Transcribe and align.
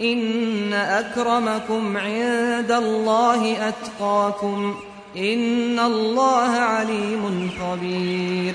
إن 0.00 0.72
أكرمكم 0.72 1.96
عند 1.96 2.70
الله 2.70 3.68
أتقاكم 3.68 4.82
إن 5.16 5.78
الله 5.78 6.50
عليم 6.50 7.50
خبير. 7.60 8.54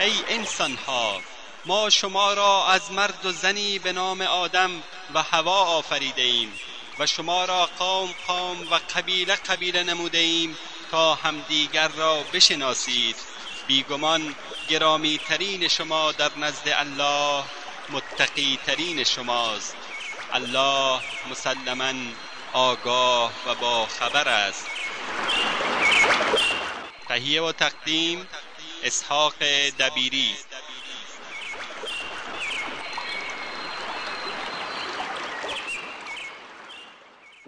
ای 0.00 0.12
انسان 0.28 0.76
ها 0.86 1.20
ما 1.66 1.90
شما 1.90 2.34
را 2.34 2.66
از 2.66 2.92
مرد 2.92 3.26
و 3.26 3.32
زنی 3.32 3.78
به 3.78 3.92
نام 3.92 4.20
آدم 4.20 4.70
و 5.14 5.22
هوا 5.22 5.64
آفریده 5.64 6.22
ایم 6.22 6.52
و 6.98 7.06
شما 7.06 7.44
را 7.44 7.68
قوم 7.78 8.08
قوم 8.26 8.56
و 8.70 8.80
قبیله 8.94 9.34
قبیله 9.34 9.82
نموده 9.82 10.18
ایم 10.18 10.56
تا 10.90 11.14
همدیگر 11.14 11.88
را 11.88 12.22
بشناسید. 12.32 13.16
بیگمان 13.66 14.34
گرامی 14.68 15.20
ترین 15.28 15.68
شما 15.68 16.12
در 16.12 16.30
نزد 16.36 16.68
الله 16.68 17.44
متقی 17.90 18.58
ترین 18.66 19.04
شماست. 19.04 19.76
الله 20.34 21.00
مسلما 21.30 21.92
آگاه 22.54 23.32
و 23.46 23.54
با 23.60 23.86
خبر 23.86 24.28
است. 24.28 24.66
تهیه 27.08 27.42
و 27.42 27.52
تقدیم 27.52 28.18
اسحاق 28.84 29.32
دبیری. 29.80 30.30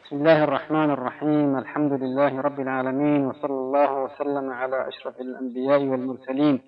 بسم 0.05 0.16
الله 0.16 0.42
الرحمن 0.42 0.90
الرحيم. 0.90 1.56
الحمد 1.56 1.92
لله 1.92 2.40
رب 2.40 2.60
العالمين 2.60 3.27
وصلى 3.27 3.50
الله 3.50 3.90
وسلم 4.05 4.52
على 4.52 4.88
أشرف 4.88 5.20
الأنبياء 5.20 5.80
والمرسلين. 5.80 6.60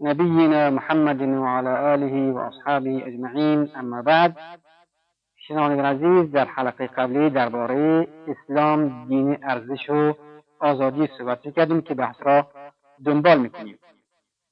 نبينا 0.00 0.70
محمد 0.70 1.22
وعلى 1.22 1.94
آله 1.94 2.14
وأصحابه 2.36 3.02
أجمعين. 3.06 3.76
أما 3.76 4.00
بعد 4.02 4.34
شنوندگان 5.48 5.84
عزیز 5.84 6.32
در 6.32 6.44
حلقه 6.44 6.86
قبلی 6.86 7.30
درباره 7.30 8.08
اسلام 8.28 9.06
دین 9.08 9.38
ارزش 9.42 9.90
و 9.90 10.14
آزادی 10.60 11.08
صحبت 11.18 11.54
کردیم 11.56 11.80
که 11.80 11.94
بحث 11.94 12.16
را 12.20 12.46
دنبال 13.04 13.38
می‌کنیم. 13.38 13.78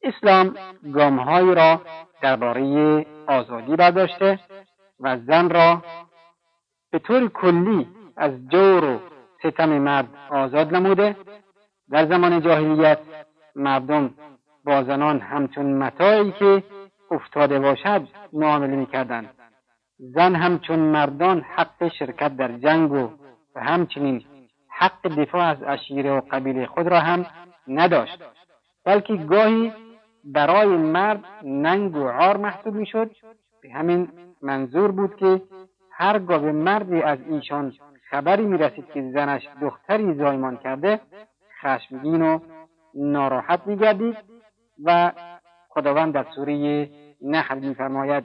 اسلام 0.03 0.55
گامهایی 0.95 1.55
را 1.55 1.81
درباره 2.23 3.07
آزادی 3.27 3.77
برداشته 3.77 4.39
و 5.01 5.19
زن 5.19 5.51
را 5.51 5.83
به 6.91 6.99
طور 6.99 7.29
کلی 7.29 7.89
از 8.17 8.33
جور 8.49 8.85
و 8.85 8.99
ستم 9.43 9.79
مرد 9.79 10.09
آزاد 10.31 10.75
نموده. 10.77 11.17
در 11.91 12.07
زمان 12.07 12.41
جاهلیت 12.41 12.99
مردم 13.57 14.15
با 14.65 14.83
زنان 14.83 15.21
همچون 15.21 15.67
متاعی 15.79 16.33
که 16.33 16.63
افتاده 17.11 17.59
باشد 17.59 18.09
معامله 18.33 18.77
می‌کردند. 18.77 19.36
زن 19.99 20.35
همچون 20.35 20.79
مردان 20.79 21.41
حق 21.41 21.89
شرکت 21.89 22.37
در 22.37 22.53
جنگ 22.59 22.93
و 22.93 23.09
همچنین 23.57 24.25
حق 24.69 25.09
دفاع 25.09 25.43
از 25.43 25.63
اشیره 25.67 26.13
و 26.13 26.21
قبیله 26.31 26.67
خود 26.67 26.87
را 26.87 27.01
هم 27.01 27.27
نداشت. 27.69 28.23
بلکه 28.85 29.17
گاهی 29.17 29.73
برای 30.25 30.69
مرد 30.69 31.25
ننگ 31.43 31.97
و 31.97 32.09
عار 32.09 32.37
محسوب 32.37 32.75
می‌شد. 32.75 33.11
به 33.63 33.73
همین 33.73 34.09
منظور 34.43 34.91
بود 34.91 35.17
که 35.17 35.43
هرگاه 35.91 36.39
به 36.39 36.53
مردی 36.53 37.03
از 37.03 37.19
ایشان 37.29 37.73
خبری 38.11 38.45
می‌رسید 38.45 38.87
که 38.95 39.11
زنش 39.15 39.49
دختری 39.61 40.15
زایمان 40.15 40.57
کرده 40.57 41.01
خشمگین 41.63 42.23
و 42.23 42.39
ناراحت 42.95 43.67
میگردید 43.67 44.17
و 44.85 45.13
خداوند 45.69 46.15
در 46.15 46.27
سوره 46.35 46.89
نحل 47.23 47.59
میفرماید 47.59 48.25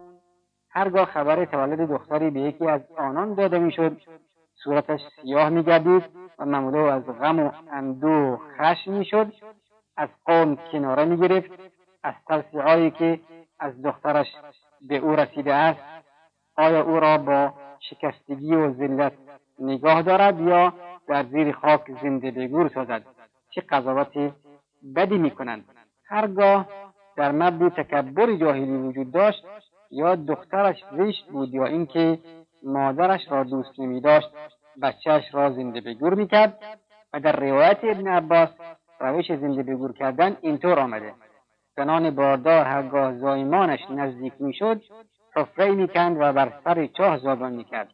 هرگاه 0.73 1.05
خبر 1.05 1.45
تولد 1.45 1.89
دختری 1.89 2.29
به 2.29 2.39
یکی 2.39 2.67
از 2.67 2.81
آنان 2.97 3.33
داده 3.33 3.59
می‌شد. 3.59 4.01
صورتش 4.63 4.99
سیاه 5.21 5.49
میگردید 5.49 6.03
و 6.39 6.45
مملو 6.45 6.83
از 6.83 7.05
غم 7.05 7.39
و 7.39 7.51
اندوه 7.71 8.39
خشم 8.57 8.91
می‌شد. 8.91 9.33
از 9.97 10.09
قوم 10.25 10.57
کناره 10.71 11.05
می‌گرفت. 11.05 11.51
از 12.03 12.13
تلسیعایی 12.27 12.91
که 12.91 13.19
از 13.59 13.81
دخترش 13.81 14.27
به 14.81 14.97
او 14.97 15.15
رسیده 15.15 15.53
است 15.53 15.79
آیا 16.55 16.83
او 16.83 16.99
را 16.99 17.17
با 17.17 17.53
شکستگی 17.79 18.55
و 18.55 18.73
ذلت 18.73 19.13
نگاه 19.59 20.01
دارد 20.01 20.39
یا 20.39 20.73
در 21.07 21.23
زیر 21.23 21.51
خاک 21.51 21.81
زنده 22.01 22.31
بگور 22.31 22.67
سازد؟ 22.67 23.03
چه 23.49 23.61
قضاوت 23.61 24.33
بدی 24.95 25.17
می‌کنند. 25.17 25.65
هرگاه 26.05 26.67
در 27.15 27.31
مردی 27.31 27.69
تکبر 27.69 28.35
جاهلی 28.35 28.77
وجود 28.77 29.11
داشت 29.11 29.45
یا 29.91 30.15
دخترش 30.15 30.83
زشت 30.97 31.25
بود 31.31 31.53
یا 31.53 31.65
اینکه 31.65 32.19
مادرش 32.63 33.21
را 33.29 33.43
دوست 33.43 33.79
نمی 33.79 34.01
داشت 34.01 34.29
بچهش 34.81 35.23
را 35.33 35.51
زنده 35.51 35.81
به 35.81 35.93
گور 35.93 36.13
می‌کرد. 36.13 36.59
و 37.13 37.19
در 37.19 37.35
روایت 37.35 37.79
ابن 37.83 38.07
عباس 38.07 38.49
روش 38.99 39.27
زنده 39.27 39.63
به 39.63 39.75
گور 39.75 39.93
کردن 39.93 40.37
اینطور 40.41 40.79
آمده. 40.79 41.13
زنان 41.75 42.09
باردار 42.09 42.65
هرگاه 42.65 43.17
زایمانش 43.17 43.79
نزدیک 43.89 44.33
می‌شد 44.39 44.81
حفره 45.35 45.71
می‌کند 45.71 46.17
و 46.19 46.33
بر 46.33 46.53
سر 46.63 46.87
چاه 46.87 47.17
زابان 47.17 47.53
می‌کرد. 47.53 47.89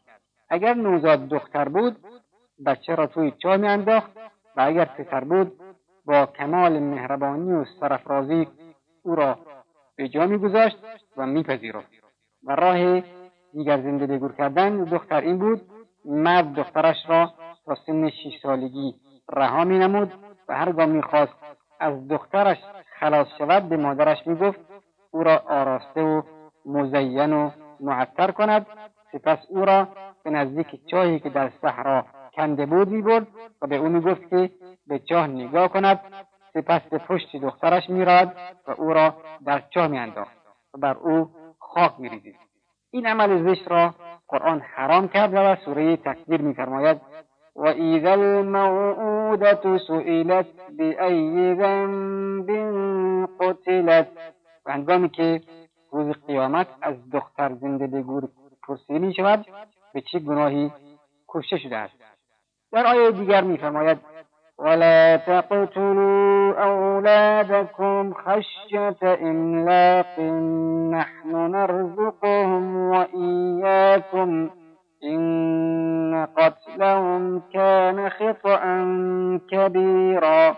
اگر 0.50 0.74
نوزاد 0.74 1.28
دختر 1.28 1.70
بود 1.70 1.98
بچه 2.66 2.96
را 2.96 3.08
توی 3.08 3.32
چاه 3.32 3.58
میانداخت 3.58 4.12
و 4.56 4.62
اگر 4.62 4.86
پسر 4.86 5.24
بود 5.24 5.52
با 6.06 6.26
کمال 6.26 6.80
مهربانی 6.80 7.52
و 7.52 7.66
سرفرازی 7.80 8.48
او 9.04 9.16
را 9.16 9.38
به 9.98 10.08
جا 10.08 10.26
میگذاشت 10.26 10.78
و 11.18 11.26
میپذیرفت. 11.26 11.88
و 12.44 12.56
راه 12.56 13.04
دیگر 13.54 13.82
زنده 13.82 14.08
بگور 14.08 14.34
کردن 14.34 14.84
دختر 14.84 15.22
این 15.22 15.38
بود 15.38 15.62
مرد 16.06 16.54
دخترش 16.54 16.96
را 17.08 17.34
تا 17.66 17.76
سن 17.76 18.10
شش 18.10 18.40
سالگی 18.44 18.96
رها 19.34 19.64
مینمود 19.64 20.14
و 20.48 20.58
هرگاه 20.58 20.86
می‌خواست 20.86 21.34
از 21.80 22.08
دخترش 22.08 22.58
خلاص 23.00 23.28
شود 23.38 23.70
به 23.70 23.78
مادرش 23.78 24.28
می‌گفت 24.28 24.60
او 25.12 25.24
را 25.24 25.38
آراسته 25.38 26.02
و 26.02 26.22
مزین 26.66 27.34
و 27.34 27.50
معطر 27.80 28.32
کند. 28.32 28.66
سپس 29.12 29.40
او 29.50 29.66
را 29.66 29.88
به 30.24 30.30
نزدیک 30.30 30.88
چاهی 30.92 31.20
که 31.20 31.30
در 31.30 31.52
صحرا 31.62 32.06
کنده 32.34 32.66
بود 32.66 32.88
می‌برد 32.88 33.28
و 33.62 33.68
به 33.68 33.76
او 33.76 33.90
می‌گفت 33.90 34.30
که 34.30 34.50
به 34.88 35.00
چاه 35.00 35.28
نگاه 35.28 35.68
کند. 35.68 36.00
سپس 36.58 36.82
به 36.82 36.98
پشت 36.98 37.36
دخترش 37.36 37.90
میراد 37.90 38.34
و 38.68 38.72
او 38.78 38.94
را 38.94 39.14
در 39.46 39.64
چاه 39.70 39.88
میانداخت 39.88 40.38
و 40.74 40.78
بر 40.78 40.98
او 40.98 41.30
خاک 41.60 41.94
میریزید. 42.00 42.36
این 42.92 43.08
عمل 43.08 43.50
زشت 43.50 43.72
را 43.72 43.96
قرآن 44.28 44.60
حرام 44.60 45.08
کرد 45.08 45.34
و 45.34 45.56
سوره 45.66 45.98
تکبیر 45.98 46.42
میفرماید 46.42 47.02
و 47.56 47.68
اذا 47.68 48.12
الموعودة 48.12 49.78
سئلت 49.88 50.46
بأی 50.78 51.56
ذنب 51.56 52.50
قتلت. 53.40 54.08
و 54.66 54.72
هنگامی 54.72 55.10
که 55.10 55.42
روز 55.92 56.16
قیامت 56.28 56.68
از 56.82 56.96
دختر 57.12 57.56
زنده 57.56 57.88
به 57.88 58.02
گور 58.02 58.30
پرسیده 58.68 59.00
می 59.00 59.14
شود 59.14 59.46
به 59.94 60.02
چه 60.02 60.20
گناهی 60.20 60.72
کشته 61.30 61.58
شده 61.58 61.78
است؟ 61.78 61.94
در 62.72 62.88
آیه 62.88 63.12
دیگر 63.12 63.42
میفرماید 63.42 63.98
ولا 64.58 65.18
تقتلوا 65.18 66.54
أولادكم 66.64 68.14
خشية 68.14 68.98
إملاق 69.22 70.20
نحن 70.92 71.52
نرزقهم 71.52 72.76
وإياكم 72.90 74.50
این 75.02 76.26
قتلهم 76.26 77.42
کان 77.54 78.10
خطا 78.10 78.58
کبیرا 79.52 80.56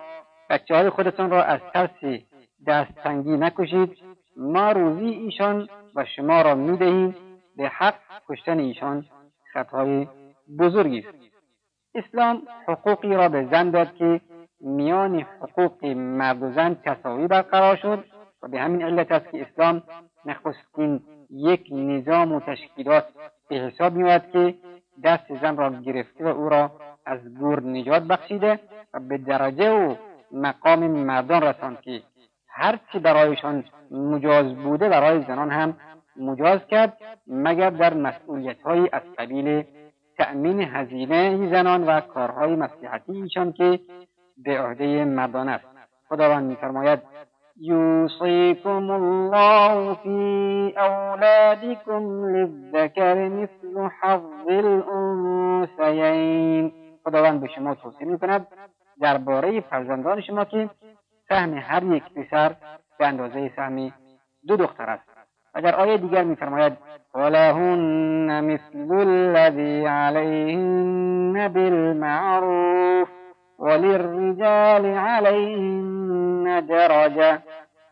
بچه 0.50 0.76
های 0.76 0.90
خودتان 0.90 1.30
را 1.30 1.44
از 1.44 1.60
ترس 1.74 2.22
دستتنگی 2.68 3.38
نکشید. 3.38 3.98
ما 4.38 4.72
روزی 4.72 5.06
ایشان 5.06 5.68
و 5.96 6.06
شما 6.06 6.42
را 6.42 6.56
می‌دهیم. 6.56 7.16
به 7.58 7.68
حق 7.68 7.96
کشتن 8.30 8.60
ایشان 8.60 9.06
خطای 9.54 10.08
بزرگی. 10.60 11.00
است 11.00 11.29
اسلام 12.00 12.42
حقوقی 12.68 13.14
را 13.14 13.30
به 13.30 13.48
زن 13.52 13.70
داد 13.70 13.96
که 13.96 14.22
میان 14.62 15.26
حقوق 15.42 15.86
مرد 15.86 16.44
و 16.44 16.52
زن 16.52 16.74
تساوی 16.74 17.28
برقرار 17.28 17.76
شد 17.76 18.06
و 18.44 18.48
به 18.48 18.60
همین 18.60 18.84
علت 18.84 19.12
است 19.12 19.32
که 19.32 19.42
اسلام 19.42 19.84
نخستین 20.26 21.02
یک 21.30 21.68
نظام 21.72 22.32
و 22.32 22.40
تشکیلات 22.40 23.06
به 23.50 23.56
حساب 23.56 23.94
میآید 23.94 24.32
که 24.32 24.56
دست 25.04 25.36
زن 25.42 25.58
را 25.58 25.70
گرفته 25.70 26.24
و 26.24 26.28
او 26.28 26.50
را 26.50 26.72
از 27.06 27.20
گور 27.40 27.64
نجات 27.64 28.04
بخشیده 28.04 28.60
و 28.94 29.00
به 29.00 29.18
درجه 29.18 29.72
و 29.72 29.96
مقام 30.32 30.88
مردان 30.88 31.42
رساند 31.42 31.82
که 31.82 32.02
هرچی 32.48 33.00
برایشان 33.00 33.64
مجاز 33.92 34.56
بوده 34.56 34.90
برای 34.90 35.22
زنان 35.22 35.52
هم 35.52 35.78
مجاز 36.16 36.60
کرد 36.68 36.98
مگر 37.28 37.70
در 37.70 37.94
مسئولیت 37.94 38.62
های 38.62 38.90
از 38.92 39.02
قبیل 39.18 39.64
تأمین 40.20 40.62
هزینه 40.62 41.50
زنان 41.52 41.84
و 41.84 42.00
کارهای 42.00 42.56
مسلحتی 42.56 43.12
ایشان 43.22 43.54
که 43.54 43.80
به 44.38 44.62
عهده 44.62 45.06
مردان 45.06 45.50
است. 45.50 45.66
خداوند 46.10 46.50
میفرماید 46.50 47.00
یوصیکم 47.62 48.90
الله 48.90 49.94
فی 49.94 50.74
اولادکم 50.78 52.26
للذکر 52.26 53.30
مثل 53.30 53.90
حظ 54.02 54.48
الانثیین. 55.80 56.72
خداوند 57.04 57.42
به 57.42 57.48
شما 57.48 57.76
توصیه 57.76 58.08
می‌کند 58.08 58.48
درباره 59.02 59.62
فرزندان 59.62 60.22
شما 60.22 60.46
که 60.46 60.70
سهم 61.30 61.54
هر 61.54 61.84
یک 61.84 62.04
پسر 62.04 62.56
به 63.00 63.08
اندازه 63.08 63.52
سهم 63.56 63.94
دو 64.48 64.58
دختر 64.58 64.90
است. 64.90 65.09
در 65.62 65.76
آیه 65.76 65.98
دیگر 65.98 66.24
میفرماید 66.24 66.78
ولهن 67.16 68.42
مثل 68.42 68.92
الذی 68.92 69.86
علیهن 69.86 71.48
بالمعروف 71.48 73.10
وللرجال 73.60 74.86
علیهن 74.86 76.60
درجه 76.60 77.40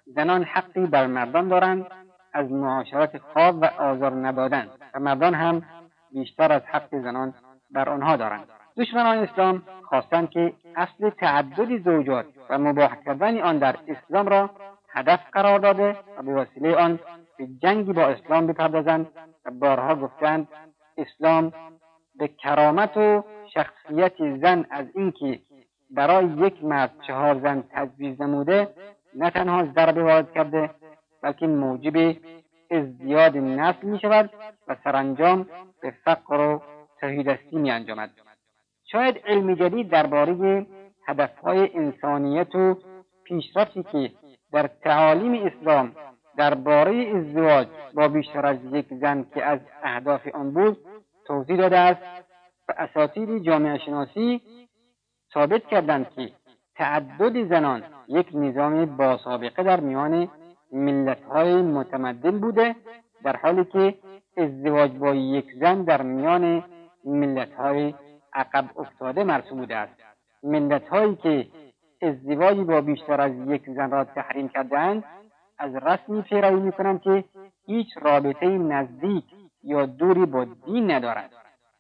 زنان 0.06 0.44
حقی 0.44 0.86
بر 0.86 1.08
مردان 1.08 1.48
دارند 1.48 1.86
از 2.34 2.52
معاشرت 2.52 3.18
خواب 3.18 3.62
و 3.62 3.66
آزار 3.66 4.14
نبادن 4.14 4.68
و 4.94 5.00
مردان 5.00 5.34
هم 5.34 5.62
بیشتر 6.12 6.52
از 6.52 6.62
حق 6.66 7.02
زنان 7.02 7.34
بر 7.72 7.90
آنها 7.90 8.16
دارند. 8.16 8.48
دشمنان 8.78 9.18
اسلام 9.18 9.62
خواستند 9.90 10.30
که 10.30 10.54
اصل 10.76 11.10
تعدد 11.10 11.84
زوجات 11.84 12.26
و 12.50 12.58
مباح 12.58 12.96
کردن 13.06 13.42
آن 13.42 13.58
در 13.58 13.76
اسلام 13.88 14.28
را 14.28 14.50
هدف 14.90 15.20
قرار 15.32 15.60
داده 15.60 15.98
و 16.18 16.24
به 16.24 16.34
وسیله 16.34 16.76
آن 16.76 17.00
به 17.38 17.48
جنگی 17.62 17.94
با 17.94 18.02
اسلام 18.04 18.48
بپردازند 18.48 19.08
و 19.46 19.52
بارها 19.52 19.96
گفتند 19.96 20.48
اسلام 20.98 21.54
به 22.16 22.28
کرامت 22.28 22.98
و 22.98 23.24
شخصیت 23.54 24.38
زن 24.42 24.66
از 24.70 24.86
اینکه 24.96 25.40
برای 25.92 26.26
یک 26.26 26.64
مرد 26.64 26.94
چهار 27.08 27.40
زن 27.40 27.64
تجویز 27.72 28.22
نموده 28.22 28.68
نه 29.16 29.30
تنها 29.30 29.68
ضربه 29.76 30.04
وارد 30.04 30.32
کرده 30.32 30.70
بلکه 31.22 31.48
موجب 31.48 32.16
ازدیاد 32.72 33.38
نسل 33.38 33.88
می 33.88 34.00
شود 34.00 34.30
و 34.68 34.76
سرانجام 34.84 35.48
به 35.82 35.94
فقر 36.06 36.40
و 36.40 36.62
تهیدستی 37.00 37.58
می 37.58 37.72
انجامد 37.72 38.10
شاید 38.92 39.18
علم 39.26 39.56
جدید 39.56 39.90
درباره 39.90 40.66
هدفهای 41.08 41.70
انسانیت 41.74 42.56
و 42.56 42.78
پیشرفتی 43.24 43.84
که 43.84 44.12
در 44.52 44.68
تعالیم 44.68 45.46
اسلام 45.46 45.96
درباره 46.38 47.12
ازدواج 47.16 47.68
با 47.94 48.08
بیشتر 48.08 48.46
از 48.46 48.58
یک 48.72 48.86
زن 49.02 49.26
که 49.34 49.46
از 49.46 49.60
اهداف 49.84 50.28
آن 50.34 50.52
بود 50.52 50.78
توضیح 51.26 51.58
داده 51.58 51.78
است 51.78 52.02
و 52.70 52.74
اساطیر 52.78 53.40
جامعه 53.40 53.78
شناسی 53.78 54.42
ثابت 55.34 55.68
کردند 55.68 56.10
که 56.10 56.32
تعدد 56.76 57.50
زنان 57.50 57.84
یک 58.08 58.28
نظام 58.34 58.86
با 58.86 59.18
سابقه 59.18 59.64
در 59.64 59.80
میان 59.80 60.28
ملتهای 60.72 61.62
متمدن 61.62 62.40
بوده 62.40 62.76
در 63.24 63.36
حالی 63.36 63.66
که 63.66 63.96
ازدواج 64.38 64.92
با 64.92 65.16
یک 65.16 65.46
زن 65.60 65.84
در 65.84 66.02
میان 66.02 66.64
ملتهای 67.06 67.94
عقب 68.34 68.66
افتاده 68.80 69.24
مرسوم 69.24 69.58
بوده 69.58 69.76
است. 69.76 69.94
ملتهایی 70.44 71.16
که 71.16 71.48
ازدواج 72.02 72.58
با 72.58 72.82
بیشتر 72.82 73.22
از 73.22 73.32
یک 73.48 73.70
زن 73.70 73.92
را 73.92 74.04
تحریم 74.04 74.48
کردهاند 74.50 75.04
از 75.60 75.76
رسمی 75.76 76.22
پیروی 76.22 76.60
می‌کنند 76.60 77.02
که 77.02 77.24
هیچ 77.66 77.88
رابطه 78.02 78.48
نزدیک 78.48 79.24
یا 79.64 79.86
دوری 79.86 80.26
با 80.26 80.46
دین 80.66 80.92
ندارد. 80.92 81.32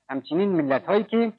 همچنین 0.09 0.49
ملت 0.49 0.85
هایی 0.85 1.03
که 1.03 1.33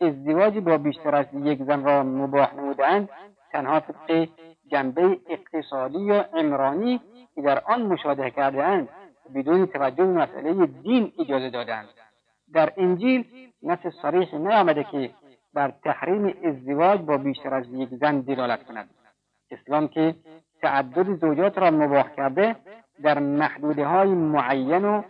ازدواج 0.00 0.58
با 0.58 0.78
بیشتر 0.78 1.14
از 1.14 1.26
یک 1.34 1.62
زن 1.62 1.84
را 1.84 2.02
مباح 2.02 2.54
نمودهاند 2.54 3.08
تنها 3.52 3.80
طبق 3.80 4.28
جنبه 4.70 5.18
اقتصادی 5.28 5.98
یا 5.98 6.22
عمرانی 6.22 7.00
که 7.34 7.42
در 7.42 7.62
آن 7.66 7.82
مشاهده 7.82 8.30
کردهاند 8.30 8.88
بدون 9.34 9.66
توجه 9.66 10.04
به 10.04 10.12
مسئله 10.12 10.66
دین 10.66 11.12
اجازه 11.18 11.50
دادند 11.50 11.88
در 12.52 12.72
انجیل 12.76 13.24
نص 13.62 13.86
صریح 14.02 14.34
نیامده 14.34 14.84
که 14.84 15.10
بر 15.54 15.72
تحریم 15.84 16.34
ازدواج 16.44 17.00
با 17.00 17.16
بیشتر 17.16 17.54
از 17.54 17.64
یک 17.72 17.88
زن 17.88 18.20
دلالت 18.20 18.66
کند. 18.66 18.90
اسلام 19.50 19.88
که 19.88 20.14
تعدد 20.62 21.20
زوجات 21.20 21.58
را 21.58 21.70
مباح 21.70 22.08
کرده 22.16 22.56
در 23.02 23.18
محدوده 23.18 23.86
های 23.86 24.08
معین 24.08 24.84
و 24.84 25.02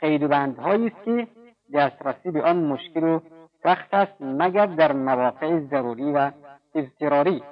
قید 0.00 0.22
و 0.22 0.34
است 0.34 1.04
که 1.04 1.26
دسترسی 1.74 2.30
به 2.30 2.42
آن 2.42 2.56
مشکل 2.56 3.04
و 3.04 3.20
سخت 3.62 3.94
است 3.94 4.12
مگر 4.20 4.66
در 4.66 4.92
مواقع 4.92 5.60
ضروری 5.60 6.12
و 6.12 6.30
اضطراری. 6.74 7.42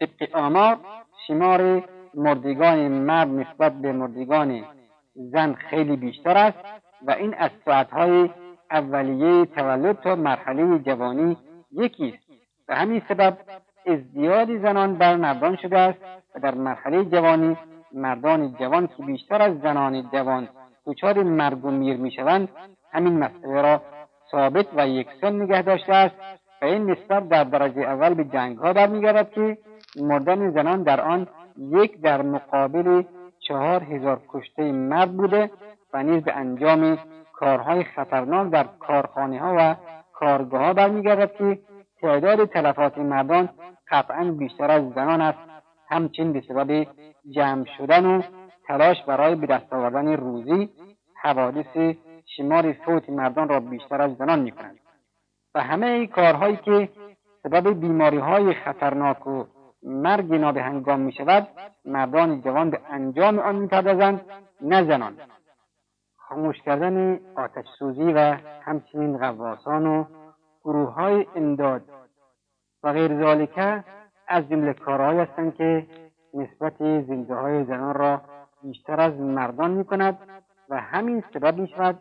طبق 0.00 0.36
آمار 0.36 0.78
شمار 1.26 1.84
مردگان 2.14 2.88
مرد 2.88 3.28
نسبت 3.28 3.72
به 3.72 3.92
مردگان 3.92 4.64
زن 5.14 5.52
خیلی 5.52 5.96
بیشتر 5.96 6.36
است 6.36 6.58
و 7.06 7.10
این 7.10 7.34
از 7.34 7.50
ساعتهای 7.64 8.30
اولیه 8.70 9.46
تولد 9.46 10.00
تا 10.00 10.16
مرحله 10.16 10.78
جوانی 10.78 11.36
یکی 11.72 12.08
است. 12.08 12.30
و 12.68 12.74
همین 12.74 13.02
سبب 13.08 13.38
ازدیاد 13.86 14.62
زنان 14.62 14.98
بر 14.98 15.16
مردان 15.16 15.56
شده 15.56 15.78
است 15.78 15.98
و 16.34 16.40
در 16.40 16.54
مرحله 16.54 17.04
جوانی 17.04 17.56
مردان 17.92 18.54
جوان 18.60 18.86
که 18.86 19.02
بیشتر 19.02 19.42
از 19.42 19.60
زنان 19.60 20.10
جوان 20.12 20.48
دچار 20.86 21.22
مرگ 21.22 21.64
و 21.64 21.70
میر 21.70 21.96
می‌شوند 21.96 22.48
همین 22.92 23.18
مسئله 23.18 23.62
را 23.62 23.82
ثابت 24.30 24.66
و 24.76 24.88
یکسان 24.88 25.42
نگه 25.42 25.62
داشته 25.62 25.94
است 25.94 26.14
و 26.62 26.64
این 26.64 26.90
نسبت 26.90 27.28
در 27.28 27.44
درجه 27.44 27.80
اول 27.80 28.14
به 28.14 28.24
جنگ 28.24 28.58
ها 28.58 28.72
برمیگردد 28.72 29.30
که 29.30 29.58
مردن 30.00 30.50
زنان 30.50 30.82
در 30.82 31.00
آن 31.00 31.26
یک 31.56 32.00
در 32.00 32.22
مقابل 32.22 33.02
چهار 33.48 33.82
هزار 33.82 34.20
کشته 34.28 34.72
مرد 34.72 35.16
بوده 35.16 35.50
و 35.92 36.02
نیز 36.02 36.22
به 36.24 36.36
انجام 36.36 36.98
کارهای 37.32 37.84
خطرناک 37.84 38.50
در 38.50 38.66
کارخانه 38.78 39.40
ها 39.40 39.56
و 39.58 39.74
کارگاه 40.12 40.64
ها 40.64 40.72
برمیگردد 40.72 41.32
که 41.32 41.58
تعداد 42.00 42.44
تلفات 42.44 42.98
مردان 42.98 43.48
قطعا 43.90 44.24
بیشتر 44.38 44.70
از 44.70 44.82
زنان 44.94 45.20
است. 45.20 45.49
همچنین 45.90 46.32
به 46.32 46.40
سبب 46.48 46.86
جمع 47.30 47.64
شدن 47.78 48.06
و 48.06 48.22
تلاش 48.66 48.96
برای 49.06 49.34
به 49.34 49.46
دست 49.46 49.72
آوردن 49.72 50.08
روزی 50.16 50.68
حوادث 51.22 51.96
شمار 52.36 52.72
فوت 52.72 53.10
مردان 53.10 53.48
را 53.48 53.60
بیشتر 53.60 54.02
از 54.02 54.16
زنان 54.16 54.40
می 54.40 54.52
و 55.54 55.60
همه 55.60 56.06
کارهایی 56.06 56.56
که 56.56 56.88
سبب 57.42 57.80
بیماری 57.80 58.18
های 58.18 58.54
خطرناک 58.54 59.26
و 59.26 59.44
مرگ 59.82 60.34
نابهنگام 60.34 61.00
می 61.00 61.12
شود 61.12 61.48
مردان 61.84 62.42
جوان 62.42 62.70
به 62.70 62.80
انجام 62.90 63.38
آن 63.38 63.56
می 63.56 63.66
پردازند 63.66 64.20
نه 64.60 64.84
زنان. 64.84 65.16
خاموش 66.16 66.62
کردن 66.62 67.20
آتش 67.36 67.64
سوزی 67.78 68.12
و 68.12 68.36
همچنین 68.62 69.18
غواصان 69.18 69.86
و 69.86 70.04
گروه 70.64 70.92
های 70.92 71.26
امداد 71.36 71.82
و 72.82 72.92
غیر 72.92 73.20
ذالکه 73.20 73.84
از 74.30 74.48
جمله 74.48 74.72
کارهایی 74.72 75.18
هستند 75.18 75.54
که 75.54 75.86
نسبت 76.34 76.78
زنده 76.78 77.34
های 77.34 77.64
زنان 77.64 77.94
را 77.94 78.22
بیشتر 78.62 79.00
از 79.00 79.20
مردان 79.20 79.70
می 79.70 79.84
کند 79.84 80.18
و 80.68 80.80
همین 80.80 81.24
سبب 81.34 81.58
می 81.58 81.68
شود 81.68 81.98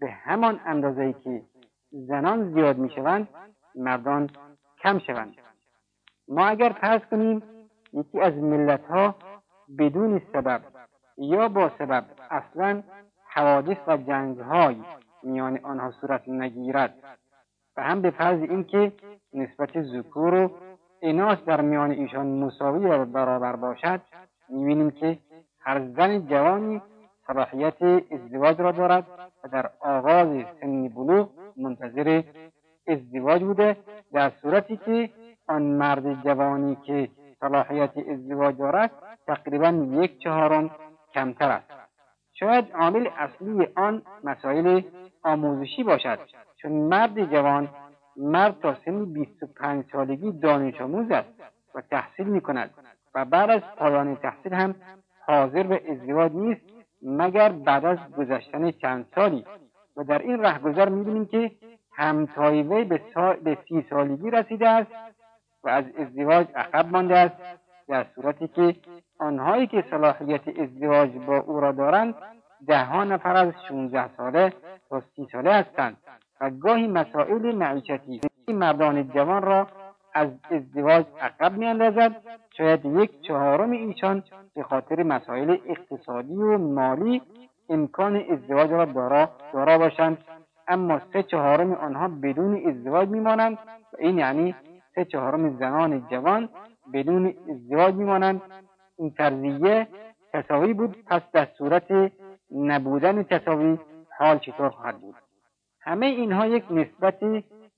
به 0.00 0.10
همان 0.10 0.60
اندازه 0.66 1.12
که 1.12 1.42
زنان 1.90 2.52
زیاد 2.52 2.78
می 2.78 2.90
شوند 2.90 3.28
مردان 3.74 4.30
کم 4.82 4.98
شوند. 4.98 5.34
ما 6.28 6.46
اگر 6.46 6.68
فرض 6.80 7.00
کنیم 7.10 7.42
یکی 7.92 8.20
از 8.20 8.34
ملت 8.34 8.84
ها 8.84 9.14
بدون 9.78 10.22
سبب 10.32 10.60
یا 11.18 11.48
با 11.48 11.70
سبب 11.78 12.04
اصلا 12.30 12.82
حوادث 13.28 13.76
و 13.86 13.96
جنگ 13.96 14.38
های 14.38 14.76
میان 15.22 15.58
آنها 15.62 15.90
صورت 15.90 16.28
نگیرد. 16.28 16.94
و 17.76 17.82
هم 17.82 18.02
به 18.02 18.10
فرض 18.10 18.40
اینکه 18.40 18.92
نسبت 19.32 19.82
ذکور 19.82 20.34
و 20.34 20.50
اناس 21.02 21.38
در 21.46 21.60
میان 21.60 21.90
ایشان 21.90 22.26
مساوی 22.26 22.86
و 22.86 23.04
برابر 23.04 23.56
باشد. 23.56 24.00
می‌بینیم 24.48 24.90
که 24.90 25.18
هر 25.60 25.80
زن 25.96 26.26
جوانی 26.26 26.82
صلاحیت 27.26 27.82
ازدواج 28.12 28.60
را 28.60 28.72
دارد 28.72 29.06
و 29.44 29.48
در 29.48 29.70
آغاز 29.80 30.28
سن 30.60 30.88
بلوغ 30.88 31.28
منتظر 31.56 32.22
ازدواج 32.88 33.42
بوده 33.42 33.76
در 34.12 34.30
صورتی 34.30 34.76
که 34.76 35.10
آن 35.48 35.62
مرد 35.62 36.22
جوانی 36.22 36.76
که 36.86 37.08
صلاحیت 37.40 37.92
ازدواج 38.12 38.58
دارد 38.58 38.90
تقریبا 39.26 39.68
یک 40.02 40.18
چهارم 40.18 40.70
کمتر 41.14 41.50
است. 41.50 41.70
شاید 42.34 42.72
عامل 42.72 43.08
اصلی 43.18 43.66
آن 43.76 44.02
مسائل 44.24 44.80
آموزشی 45.22 45.82
باشد 45.82 46.18
چون 46.56 46.72
مرد 46.72 47.32
جوان 47.32 47.68
مرد 48.18 48.60
تا 48.60 48.76
سن 48.84 49.04
25 49.04 49.84
سالگی 49.92 50.32
دانش 50.32 50.80
آموز 50.80 51.10
است 51.10 51.28
و 51.74 51.80
تحصیل 51.80 52.26
می 52.26 52.40
کند 52.40 52.70
و 53.14 53.24
بعد 53.24 53.50
از 53.50 53.62
پایان 53.76 54.16
تحصیل 54.16 54.54
هم 54.54 54.74
حاضر 55.26 55.62
به 55.62 55.82
ازدواج 55.90 56.32
نیست 56.32 56.60
مگر 57.02 57.48
بعد 57.48 57.84
از 57.84 57.98
گذشتن 58.16 58.70
چند 58.70 59.06
سالی. 59.14 59.44
و 59.96 60.04
در 60.04 60.18
این 60.18 60.38
رهگذر 60.38 60.88
می‌بینیم 60.88 61.26
که 61.26 61.50
همتای 61.92 62.62
وی 62.62 62.84
به, 62.84 63.00
به 63.44 63.58
سی 63.68 63.86
سالگی 63.90 64.30
رسیده 64.30 64.68
است 64.68 64.90
و 65.64 65.68
از 65.68 65.84
ازدواج 65.98 66.46
عقب 66.54 66.86
مانده 66.86 67.18
است 67.18 67.36
در 67.88 68.06
صورتی 68.14 68.48
که 68.48 68.76
آنهایی 69.18 69.66
که 69.66 69.84
صلاحیت 69.90 70.48
ازدواج 70.48 71.10
با 71.10 71.38
او 71.38 71.60
را 71.60 71.72
دارند 71.72 72.14
دهها 72.66 73.04
نفر 73.04 73.36
از 73.36 73.52
16 73.68 74.16
ساله 74.16 74.52
تا 74.88 75.02
سی 75.16 75.28
ساله 75.32 75.52
هستند. 75.52 75.96
و 76.40 76.50
گاهی 76.50 76.86
مسائل 76.86 77.54
معیشتی. 77.54 78.20
مردان 78.48 79.08
جوان 79.08 79.42
را 79.42 79.66
از 80.14 80.28
ازدواج 80.50 81.04
عقب 81.20 81.56
میاندازد. 81.56 82.16
شاید 82.56 82.84
یک 82.84 83.20
چهارم 83.20 83.70
ایشان 83.70 84.22
به 84.54 84.62
خاطر 84.62 85.02
مسائل 85.02 85.56
اقتصادی 85.66 86.34
و 86.34 86.58
مالی 86.58 87.22
امکان 87.68 88.16
ازدواج 88.16 88.70
را 88.70 88.84
دارا, 88.84 89.30
دارا 89.52 89.78
باشند. 89.78 90.18
اما 90.68 91.00
سه 91.12 91.22
چهارم 91.22 91.72
آنها 91.72 92.08
بدون 92.08 92.68
ازدواج 92.68 93.08
میمانند 93.08 93.58
و 93.92 93.96
این 93.98 94.18
یعنی 94.18 94.54
سه 94.94 95.04
چهارم 95.04 95.58
زنان 95.58 96.06
جوان 96.10 96.48
بدون 96.92 97.34
ازدواج 97.50 97.94
میمانند. 97.94 98.42
این 98.98 99.10
فرضیه 99.10 99.88
تصاوی 100.32 100.72
بود. 100.72 100.96
پس 101.06 101.22
در 101.32 101.48
صورت 101.58 102.12
نبودن 102.50 103.22
تصاوی 103.22 103.78
حال 104.18 104.38
چطور 104.38 104.68
خواهد 104.68 105.00
بود؟ 105.00 105.14
همه 105.88 106.06
اینها 106.06 106.46
یک 106.46 106.64
نسبت 106.70 107.18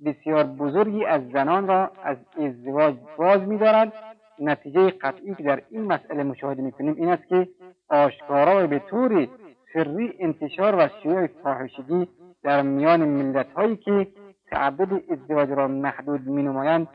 بسیار 0.04 0.44
بزرگی 0.44 1.04
از 1.04 1.22
زنان 1.32 1.66
را 1.66 1.90
از 2.04 2.16
ازدواج 2.38 2.94
باز 3.16 3.40
میدارد. 3.40 3.92
نتیجه 4.38 4.90
قطعی 4.90 5.34
که 5.34 5.42
در 5.42 5.62
این 5.70 5.84
مسئله 5.84 6.22
مشاهده 6.22 6.62
می‌کنیم 6.62 6.94
این 6.94 7.08
است 7.08 7.26
که 7.28 7.48
آشکارا 7.88 8.64
و 8.64 8.66
به 8.66 8.78
طور 8.78 9.28
سری 9.72 10.14
انتشار 10.18 10.74
و 10.74 10.88
شیوع 11.02 11.26
فاحشگی 11.26 12.08
در 12.42 12.62
میان 12.62 13.04
ملت 13.04 13.52
هایی 13.52 13.76
که 13.76 14.06
تعدد 14.50 15.12
ازدواج 15.12 15.50
را 15.50 15.68
محدود 15.68 16.26
می 16.26 16.42
نمایند 16.42 16.88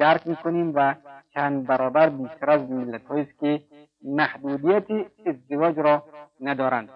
درک 0.00 0.26
می‌کنیم 0.26 0.72
و 0.74 0.94
چند 1.34 1.66
برابر 1.66 2.08
بیشتر 2.08 2.50
از 2.50 2.70
ملت 2.70 3.10
است 3.10 3.38
که 3.40 3.62
محدودیت 4.04 5.06
ازدواج 5.26 5.78
را 5.78 6.02
ندارند. 6.40 6.88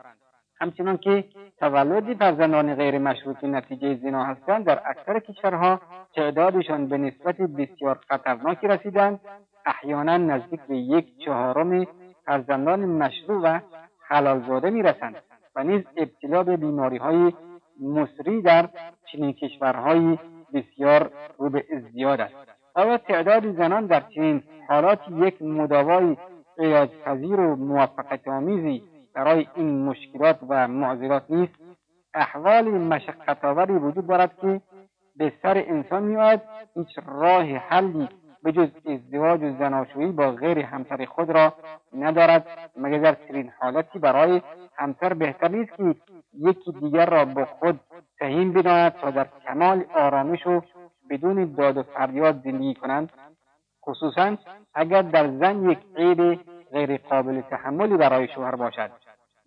همچنان 0.61 0.97
که 0.97 1.25
تولد 1.59 2.17
فرزندان 2.19 2.75
غیر 2.75 2.99
مشروطی 2.99 3.49
نتیجه 3.49 3.95
زنا 3.95 4.25
هستند 4.25 4.65
در 4.65 4.83
اکثر 4.87 5.19
کشورها 5.19 5.81
تعدادشان 6.15 6.89
به 6.89 6.99
نسبت 6.99 7.37
بسیار 7.37 7.99
خطرناکی 8.09 8.67
رسیدند. 8.67 9.21
احیانا 9.67 10.17
نزدیک 10.17 10.61
به 10.61 10.77
یک 10.77 11.07
چهارم 11.25 11.87
فرزندان 12.27 12.81
مشروع 12.81 13.43
و 13.43 13.61
حلالزاده 14.09 14.71
می‌رسند 14.71 15.17
و 15.57 15.65
نیز 15.65 15.83
ابتلا 15.97 16.43
به 16.43 16.57
بیماری 16.57 16.97
های 16.97 17.33
مصری 17.81 18.43
در 18.43 18.69
چنین 19.13 19.33
کشورهایی 19.33 20.19
بسیار 20.55 21.11
رو 21.39 21.51
به 21.51 21.65
ازدیاد 21.77 22.21
است. 22.21 22.35
آیا 22.75 22.99
تعداد 22.99 23.57
زنان 23.57 23.87
در 23.87 24.01
چنین 24.15 24.43
حالاتی 24.69 25.15
یک 25.27 25.43
مداوای 25.43 26.17
علاجپذیر 26.59 27.41
و 27.41 27.57
موفقت 27.57 28.29
آمیزی 28.29 28.83
برای 29.15 29.47
این 29.55 29.85
مشکلات 29.85 30.39
و 30.49 30.69
معضلات 30.69 31.23
نیست. 31.29 31.55
احوال 32.15 32.65
مشقت 32.65 33.45
آوری 33.45 33.73
وجود 33.73 34.07
دارد 34.07 34.37
که 34.41 34.61
به 35.17 35.33
سر 35.43 35.65
انسان 35.67 36.03
میآید 36.03 36.41
هیچ 36.75 36.99
راه 37.07 37.45
حلی 37.45 38.09
به 38.43 38.53
جز 38.53 38.69
ازدواج 38.87 39.43
و 39.43 39.59
زناشویی 39.59 40.13
با 40.13 40.31
غیر 40.31 40.59
همسر 40.59 41.05
خود 41.05 41.31
را 41.31 41.55
ندارد. 41.93 42.47
مگر 42.77 42.99
در 42.99 43.17
چنین 43.29 43.53
حالتی 43.59 43.99
برای 43.99 44.43
همسر 44.77 45.13
بهتر 45.13 45.49
نیست 45.49 45.77
که 45.77 45.95
یکی 46.39 46.73
دیگر 46.73 47.07
را 47.07 47.25
با 47.25 47.45
خود 47.45 47.81
سهیم 48.19 48.53
بداند 48.53 48.93
تا 48.93 49.11
در 49.11 49.27
کمال 49.47 49.85
آرامش 49.95 50.47
و 50.47 50.63
بدون 51.11 51.45
داد 51.45 51.77
و 51.77 51.83
فریاد 51.83 52.43
زندگی 52.45 52.75
کنند؟ 52.75 53.13
خصوصا 53.87 54.37
اگر 54.75 55.03
در 55.03 55.39
زن 55.39 55.71
یک 55.71 55.79
عیب 55.97 56.41
غیر 56.73 56.97
قابل 56.97 57.41
تحملی 57.41 57.97
برای 57.97 58.29
شوهر 58.29 58.55
باشد. 58.55 58.91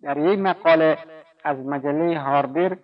در 0.02 0.16
یک 0.16 0.38
مقاله 0.38 0.98
از 1.44 1.58
مجله 1.66 2.18
هاربر 2.18 2.76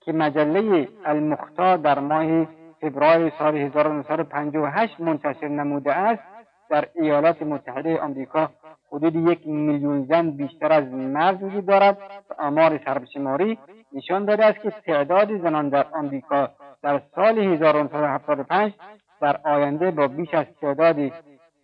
که 0.00 0.12
مجله 0.12 0.88
المختار 1.04 1.76
در 1.76 1.98
ماه 1.98 2.46
فبرایر 2.80 3.32
سال 3.38 3.56
1958 3.56 5.00
منتشر 5.00 5.48
نموده 5.48 5.92
است 5.92 6.22
در 6.70 6.88
ایالات 6.94 7.42
متحده 7.42 8.00
آمریکا 8.00 8.50
حدود 8.92 9.16
یک 9.16 9.46
میلیون 9.46 10.04
زن 10.04 10.30
بیشتر 10.30 10.72
از 10.72 10.84
مرد 10.92 11.42
وجود 11.42 11.66
دارد 11.66 11.98
و 12.30 12.34
آمار 12.42 12.80
سربشماری 12.84 13.58
نشان 13.92 14.24
داده 14.24 14.44
است 14.44 14.60
که 14.62 14.70
تعداد 14.70 15.42
زنان 15.42 15.68
در 15.68 15.86
آمریکا 15.92 16.50
در 16.82 17.02
سال 17.14 17.38
1975 17.38 18.72
در 19.20 19.40
آینده 19.44 19.90
با 19.90 20.08
بیش 20.08 20.34
از 20.34 20.46
تعداد 20.60 21.12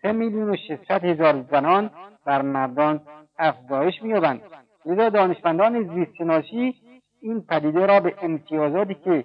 سه 0.02 0.12
میلیون 0.12 0.50
و 0.50 0.56
ششصد 0.56 1.04
هزار 1.04 1.44
زنان 1.50 1.90
بر 2.26 2.42
مردان 2.42 3.00
افزایش 3.38 4.02
مییابند. 4.02 4.40
لذا 4.86 5.08
دانشمندان 5.08 5.94
زیستشناسی 5.94 6.74
این 7.20 7.40
پدیده 7.40 7.86
را 7.86 8.00
به 8.00 8.14
امتیازاتی 8.22 8.94
که 8.94 9.24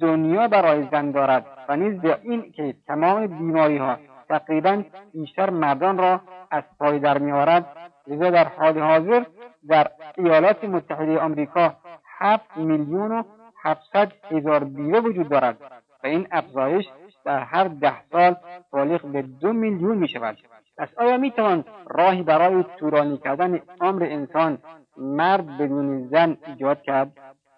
دنیا 0.00 0.48
برای 0.48 0.88
زن 0.92 1.10
دارد 1.10 1.46
و 1.68 1.76
نیز 1.76 2.00
به 2.00 2.18
این 2.22 2.52
که 2.52 2.74
تمام 2.86 3.26
بیماری 3.26 3.76
ها 3.76 3.96
تقریبا 4.28 4.82
بیشتر 5.14 5.50
مردان 5.50 5.98
را 5.98 6.20
از 6.50 6.62
پای 6.78 6.98
در 6.98 7.18
میآورد 7.18 7.66
لذا 8.06 8.30
در 8.30 8.44
حال 8.44 8.78
حاضر 8.78 9.24
در 9.68 9.90
ایالات 10.18 10.64
متحده 10.64 11.18
آمریکا 11.18 11.76
هفت 12.18 12.56
میلیون 12.56 13.12
و 13.12 13.22
هفتصد 13.62 14.12
هزار 14.30 14.64
بیوه 14.64 14.98
وجود 14.98 15.28
دارد 15.28 15.58
و 16.04 16.06
این 16.06 16.26
افزایش 16.30 16.84
در 17.26 17.40
هر 17.40 17.68
ده 17.68 17.94
سال 18.12 18.36
بالغ 18.72 19.02
به 19.06 19.22
دو 19.22 19.52
میلیون 19.52 19.98
می 19.98 20.08
شود 20.08 20.36
پس 20.78 20.88
آیا 20.96 21.16
می 21.16 21.30
توان 21.30 21.64
راهی 21.86 22.22
برای 22.22 22.64
طولانی 22.78 23.18
کردن 23.18 23.60
عمر 23.80 24.02
انسان 24.02 24.58
مرد 24.96 25.58
بدون 25.58 26.08
زن 26.08 26.36
ایجاد 26.46 26.82
کرد؟ 26.82 27.12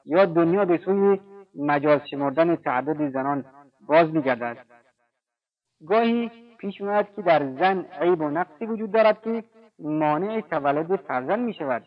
یا 0.04 0.25
دنیا 0.25 0.64
به 0.64 0.78
سوی 0.84 1.20
مجاز 1.54 2.00
شمردن 2.10 2.56
تعدد 2.56 3.12
زنان 3.12 3.44
باز 3.88 4.14
میگردد؟ 4.14 4.56
گاهی 5.88 6.30
پیش 6.58 6.80
میآید 6.80 7.06
که 7.16 7.22
در 7.22 7.38
زن 7.38 7.87
عیب 8.00 8.20
و 8.20 8.30
نقصی 8.30 8.66
وجود 8.66 8.92
دارد 8.92 9.22
که 9.22 9.44
مانع 9.78 10.40
تولد 10.40 10.96
فرزند 10.96 11.40
می 11.40 11.54
شود 11.54 11.82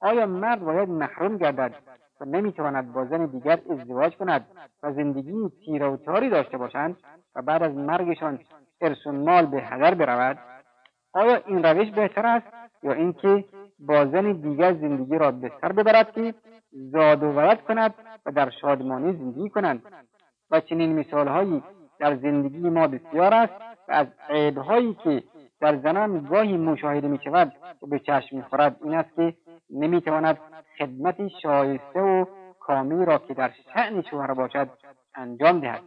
آیا 0.00 0.26
مرد 0.26 0.60
باید 0.60 0.88
محروم 0.88 1.36
گردد 1.36 1.74
و 2.20 2.24
نمی‌تواند 2.24 2.92
با 2.92 3.04
زن 3.04 3.26
دیگر 3.26 3.58
ازدواج 3.70 4.16
کند 4.16 4.46
و 4.82 4.92
زندگی 4.92 5.50
تیره 5.64 5.86
و 5.86 5.96
تاری 5.96 6.30
داشته 6.30 6.58
باشند 6.58 6.96
و 7.34 7.42
بعد 7.42 7.62
از 7.62 7.74
مرگشان 7.74 8.38
ارث 8.80 9.06
مال 9.06 9.46
به 9.46 9.62
هدر 9.62 9.94
برود. 9.94 10.38
آیا 11.12 11.42
این 11.46 11.62
روش 11.62 11.90
بهتر 11.90 12.26
است 12.26 12.46
یا 12.82 12.92
اینکه 12.92 13.44
با 13.78 14.06
زن 14.06 14.32
دیگر 14.32 14.74
زندگی 14.74 15.18
را 15.18 15.30
به 15.30 15.52
سر 15.60 15.72
ببرد 15.72 16.12
که 16.12 16.34
زاد 16.72 17.22
و 17.22 17.26
ولد 17.26 17.64
کند 17.64 17.94
و 18.26 18.32
در 18.32 18.50
شادمانی 18.50 19.12
زندگی 19.12 19.48
کنند؟ 19.48 19.82
و 20.50 20.60
چنین 20.60 20.98
مثالهایی 20.98 21.62
در 21.98 22.16
زندگی 22.16 22.70
ما 22.70 22.86
بسیار 22.86 23.34
است 23.34 23.52
و 23.88 23.92
از 23.92 24.06
عیبهایی 24.28 24.94
که 24.94 25.22
در 25.60 25.76
زنان 25.76 26.26
گاهی 26.30 26.56
مشاهده 26.56 27.08
می 27.08 27.18
شود 27.24 27.52
و 27.82 27.86
به 27.86 27.98
چشم 27.98 28.36
می‌خورد 28.36 28.76
این 28.82 28.94
است 28.94 29.14
که 29.16 29.34
نمی‌تواند 29.70 30.38
خدمت 30.78 31.28
شایسته 31.42 32.00
و 32.00 32.24
کاملی 32.60 33.04
را 33.04 33.18
که 33.18 33.34
در 33.34 33.50
شعن 33.74 34.02
شوهر 34.02 34.34
باشد 34.34 34.68
انجام 35.14 35.60
دهد. 35.60 35.82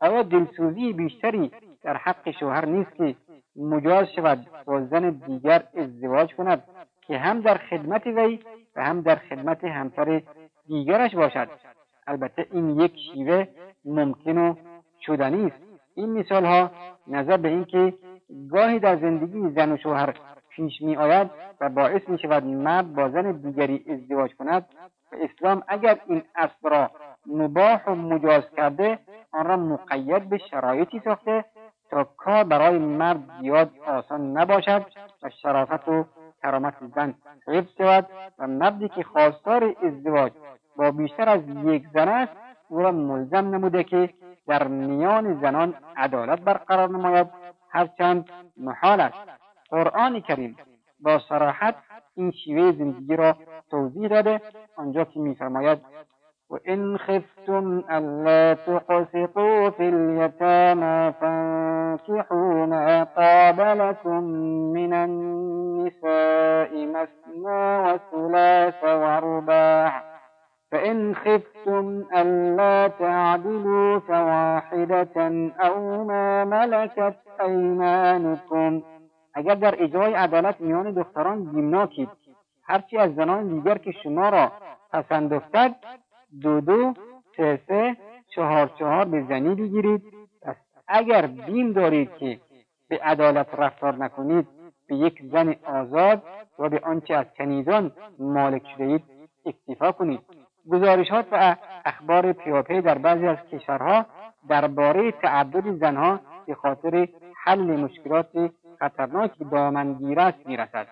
آیا 0.00 0.22
دلسوزی 0.22 0.92
بیشتری 0.92 1.52
در 1.82 1.96
حق 1.96 2.30
شوهر 2.30 2.66
نیست 2.66 2.94
که 2.94 3.16
مجاز 3.56 4.06
شود 4.16 4.46
با 4.66 4.80
زن 4.80 5.10
دیگر 5.10 5.62
ازدواج 5.74 6.34
کند 6.34 6.62
که 7.06 7.18
هم 7.18 7.40
در 7.40 7.58
خدمت 7.58 8.06
وی 8.06 8.40
و 8.76 8.84
هم 8.84 9.00
در 9.00 9.16
خدمت 9.16 9.64
همسر 9.64 10.22
دیگرش 10.66 11.14
باشد. 11.14 11.48
البته 12.06 12.46
این 12.52 12.80
یک 12.80 12.92
شیوه 13.12 13.46
ممکن 13.84 14.38
و 14.38 14.54
شدنی 15.06 15.46
است. 15.46 15.56
این 15.94 16.18
مثال 16.18 16.44
ها 16.44 16.70
نظر 17.06 17.36
به 17.36 17.48
اینکه 17.48 17.94
گاهی 18.50 18.78
در 18.78 18.96
زندگی 18.96 19.50
زن 19.50 19.72
و 19.72 19.76
شوهر 19.76 20.14
پیش 20.56 20.82
می 20.82 20.96
آید 20.96 21.30
و 21.60 21.68
باعث 21.68 22.08
می 22.08 22.18
شود 22.18 22.44
مرد 22.44 22.94
با 22.94 23.08
زن 23.08 23.32
دیگری 23.32 23.84
ازدواج 23.90 24.34
کند. 24.34 24.66
و 25.12 25.16
اسلام 25.16 25.62
اگر 25.68 25.98
این 26.06 26.22
اصل 26.34 26.70
را 26.70 26.90
مباح 27.26 27.84
و 27.84 27.94
مجاز 27.94 28.42
کرده 28.56 28.98
آن 29.32 29.46
را 29.46 29.56
مقید 29.56 30.28
به 30.28 30.38
شرایطی 30.38 31.00
ساخته 31.04 31.44
تا 31.90 32.04
کار 32.04 32.44
برای 32.44 32.78
مرد 32.78 33.20
زیاد 33.40 33.70
آسان 33.86 34.36
نباشد 34.38 34.86
و 35.22 35.30
شرافت 35.42 35.88
و 35.88 36.04
کرامت 36.42 36.74
زن 36.94 37.14
حفظ 37.46 37.68
شود 37.78 38.06
و 38.38 38.46
مردی 38.46 38.88
که 38.88 39.02
خواستار 39.02 39.74
ازدواج 39.82 40.32
با 40.76 40.90
بیشتر 40.90 41.28
از 41.28 41.40
یک 41.64 41.84
زن 41.94 42.08
است 42.08 42.32
او 42.68 42.78
را 42.78 42.92
ملزم 42.92 43.54
نموده 43.54 43.84
که 43.84 44.10
در 44.46 44.68
میان 44.68 45.40
زنان 45.40 45.74
عدالت 45.96 46.40
برقرار 46.40 46.88
نماید. 46.88 47.26
هرچند 47.70 48.30
محال 48.56 49.00
است 49.00 49.41
قرآن 49.72 50.20
کریم 50.20 50.56
با 51.00 51.18
صراحت 51.28 51.74
این 52.16 52.30
شیوه 52.30 52.72
زندگی 52.72 53.16
را 53.16 53.36
توضیح 53.70 54.08
داده. 54.08 54.40
آنجا 54.76 55.04
که 55.04 55.20
میفرماید 55.20 55.78
وإن 56.50 56.96
خفتم 56.98 57.84
ألا 57.90 58.54
تقسطوا 58.54 59.70
في 59.70 59.88
اليتامى 59.88 61.12
فانكحوا 61.20 62.66
ما 62.66 63.04
طاب 63.16 63.60
لكم 63.60 64.24
من 64.76 64.92
النساء 64.92 66.70
مثنى 66.86 67.78
وثلاث 67.78 68.84
ورباع 68.84 70.02
فإن 70.72 71.14
خفتم 71.14 72.04
ألا 72.16 72.88
تعدلوا 72.88 73.98
فواحدة 73.98 75.16
أو 75.60 76.04
ما 76.04 76.44
ملكت 76.44 77.16
أيمانكم 77.40 78.82
اگر 79.34 79.54
در 79.54 79.82
اجرای 79.82 80.14
عدالت 80.14 80.60
میان 80.60 80.92
دختران 80.92 81.44
بیمناکید 81.44 82.08
هرچی 82.62 82.98
از 82.98 83.14
زنان 83.14 83.48
دیگر 83.48 83.78
که 83.78 83.92
شما 83.92 84.28
را 84.28 84.52
پسند 84.92 85.32
افتد 85.32 85.74
دو 86.42 86.60
دو 86.60 86.94
سه 87.36 87.60
سه 87.68 87.96
چهار 88.34 88.70
چهار 88.78 89.04
به 89.04 89.24
زنی 89.28 89.54
بگیرید. 89.54 90.02
پس 90.42 90.56
اگر 90.88 91.26
بیم 91.26 91.72
دارید 91.72 92.10
که 92.16 92.40
به 92.88 92.98
عدالت 92.98 93.54
رفتار 93.54 93.94
نکنید 93.94 94.46
به 94.88 94.96
یک 94.96 95.22
زن 95.32 95.54
آزاد 95.64 96.22
و 96.58 96.68
به 96.68 96.80
آنچه 96.84 97.14
از 97.14 97.26
کنیزان 97.38 97.92
مالک 98.18 98.62
شده 98.74 98.84
اید 98.84 99.02
اکتفا 99.46 99.92
کنید. 99.92 100.20
گزارشات 100.70 101.26
و 101.32 101.56
اخبار 101.84 102.32
پیاپی 102.32 102.80
در 102.80 102.98
بعضی 102.98 103.26
از 103.26 103.38
کشورها 103.52 104.06
درباره 104.48 105.12
تعدد 105.12 105.78
زنها 105.80 106.20
به 106.46 106.54
خاطر 106.54 107.08
حل 107.44 107.80
مشکلات 107.80 108.28
خطرناک 108.82 109.32
دامنگیر 109.52 110.20
است 110.20 110.46
می‌رسد. 110.46 110.86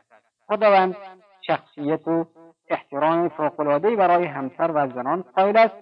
خداوند 0.46 0.96
شخصیت 1.46 2.08
و 2.08 2.26
احترام 2.68 3.28
فوقالعادهای 3.28 3.96
برای 3.96 4.24
همسر 4.24 4.70
و 4.74 4.88
زنان 4.94 5.24
قائل 5.36 5.56
است 5.56 5.76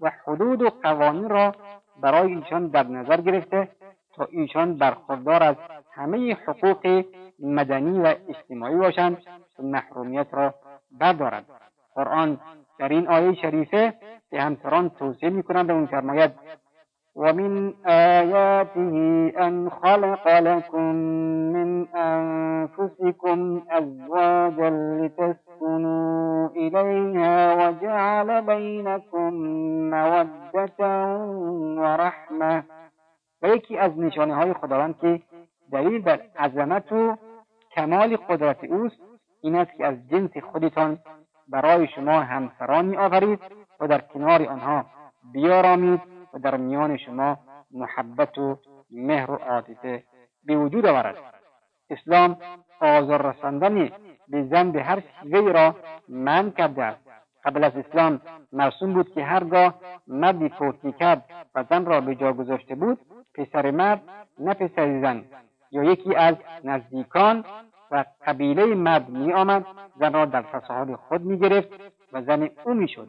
و 0.00 0.12
حدود 0.24 0.62
و 0.62 0.70
قوانین 0.82 1.28
را 1.28 1.54
برای 2.00 2.34
ایشان 2.34 2.66
در 2.66 2.82
نظر 2.82 3.20
گرفته 3.20 3.68
تا 4.14 4.28
ایشان 4.30 4.76
برخوردار 4.76 5.42
از 5.42 5.56
همه 5.92 6.34
حقوق 6.46 7.04
مدنی 7.38 8.00
و 8.00 8.14
اجتماعی 8.28 8.76
باشند 8.76 9.22
و 9.58 9.62
محرومیت 9.62 10.26
را 10.32 10.54
بردارند. 11.00 11.46
قرآن 11.94 12.40
در 12.78 12.88
این 12.88 13.08
آیه 13.08 13.34
شریفه 13.34 13.94
به 14.30 14.42
همسران 14.42 14.88
توصیه 14.88 15.30
می‌کنند 15.30 15.70
و 15.70 15.74
میفرماید 15.74 16.32
ومن 17.16 17.74
آياته 17.86 18.94
أن 19.46 19.70
خلق 19.70 20.38
لكم 20.38 20.94
من 21.54 21.88
أنفسكم 21.88 23.62
أزواجا 23.70 24.70
لتسكنوا 24.70 26.48
إليها 26.48 27.54
وجعل 27.54 28.42
بينكم 28.42 29.32
مودة 29.90 30.80
ورحمة. 31.78 32.62
و 33.42 33.46
یکی 33.48 33.78
از 33.78 33.98
نشانه 33.98 34.34
های 34.34 34.52
خداوند 34.52 34.98
که 34.98 35.20
دلیل 35.72 36.02
بر 36.02 36.20
عظمت 36.38 36.92
و 36.92 37.16
کمال 37.74 38.16
قدرت 38.16 38.64
اوست 38.64 38.96
این 39.40 39.54
است 39.56 39.72
که 39.76 39.86
از 39.86 40.08
جنس 40.10 40.36
خودتان 40.36 40.98
برای 41.48 41.88
شما 41.88 42.20
همسرانی 42.20 42.96
آفرید 42.96 43.40
و 43.80 43.88
در 43.88 43.98
کنار 43.98 44.42
آنها 44.42 44.84
بیارامید. 45.32 46.13
و 46.34 46.38
در 46.38 46.56
میان 46.56 46.96
شما 46.96 47.38
محبت 47.70 48.38
و 48.38 48.58
مهر 48.90 49.30
و 49.30 49.34
عاطفه 49.34 50.04
به 50.44 50.56
وجود 50.56 50.86
آورد. 50.86 51.16
اسلام 51.90 52.36
آزار 52.80 53.32
رساندن 53.32 53.90
به 54.28 54.42
زن 54.42 54.76
هر 54.76 55.02
شیوه 55.22 55.52
را 55.52 55.76
من 56.08 56.50
کرده 56.50 56.82
است. 56.82 57.00
قبل 57.44 57.64
از 57.64 57.76
اسلام 57.76 58.20
مرسوم 58.52 58.92
بود 58.92 59.14
که 59.14 59.24
هرگاه 59.24 59.74
مردی 60.06 60.48
فوت 60.48 60.74
می‌کرد 60.82 61.24
و 61.54 61.64
زن 61.70 61.84
را 61.84 62.00
به 62.00 62.14
جا 62.14 62.32
گذاشته 62.32 62.74
بود 62.74 62.98
پسر 63.34 63.70
مرد 63.70 64.02
نه 64.38 64.54
پسر 64.54 65.00
زن 65.00 65.24
یا 65.70 65.84
یکی 65.84 66.14
از 66.14 66.34
نزدیکان 66.64 67.44
و 67.90 68.04
قبیله 68.26 68.66
مرد 68.66 69.08
می 69.08 69.32
آمد 69.32 69.66
زن 70.00 70.12
را 70.12 70.24
در 70.24 70.42
تصاحب 70.42 70.96
خود 70.96 71.20
می 71.22 71.38
گرفت 71.38 71.68
و 72.12 72.22
زن 72.22 72.48
او 72.64 72.74
می 72.74 72.88
شد 72.88 73.08